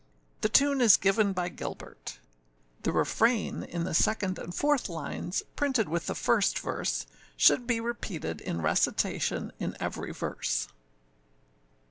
The 0.41 0.49
tune 0.49 0.81
is 0.81 0.97
given 0.97 1.31
by 1.31 1.49
Gilbert. 1.49 2.17
The 2.81 2.91
refrain, 2.91 3.61
in 3.61 3.83
the 3.83 3.93
second 3.93 4.39
and 4.39 4.51
fourth 4.51 4.89
lines, 4.89 5.43
printed 5.55 5.87
with 5.87 6.07
the 6.07 6.15
first 6.15 6.57
verse, 6.57 7.05
should 7.37 7.67
be 7.67 7.79
repeated 7.79 8.41
in 8.41 8.63
recitation 8.63 9.53
in 9.59 9.77
every 9.79 10.11
verse. 10.11 10.67